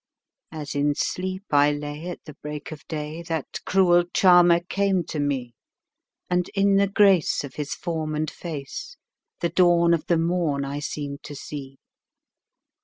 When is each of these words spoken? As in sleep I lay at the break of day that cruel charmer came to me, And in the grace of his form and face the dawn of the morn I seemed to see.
As 0.51 0.73
in 0.73 0.95
sleep 0.95 1.43
I 1.51 1.71
lay 1.71 2.07
at 2.07 2.23
the 2.25 2.33
break 2.41 2.71
of 2.71 2.83
day 2.87 3.21
that 3.27 3.59
cruel 3.67 4.03
charmer 4.15 4.59
came 4.61 5.03
to 5.03 5.19
me, 5.19 5.53
And 6.27 6.49
in 6.55 6.77
the 6.77 6.87
grace 6.87 7.43
of 7.43 7.53
his 7.53 7.75
form 7.75 8.15
and 8.15 8.27
face 8.31 8.97
the 9.41 9.49
dawn 9.49 9.93
of 9.93 10.07
the 10.07 10.17
morn 10.17 10.65
I 10.65 10.79
seemed 10.79 11.21
to 11.21 11.35
see. 11.35 11.77